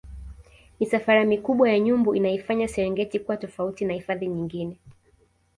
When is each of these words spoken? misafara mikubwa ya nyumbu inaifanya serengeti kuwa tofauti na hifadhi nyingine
misafara 0.79 1.25
mikubwa 1.25 1.69
ya 1.69 1.79
nyumbu 1.79 2.15
inaifanya 2.15 2.67
serengeti 2.67 3.19
kuwa 3.19 3.37
tofauti 3.37 3.85
na 3.85 3.93
hifadhi 3.93 4.27
nyingine 4.27 4.77